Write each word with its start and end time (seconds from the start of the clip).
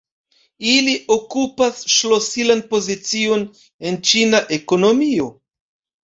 Ili 0.69 0.93
okupas 1.15 1.83
ŝlosilan 1.95 2.63
pozicion 2.71 3.43
en 3.89 3.99
Ĉina 4.13 4.41
ekonomio. 4.57 5.29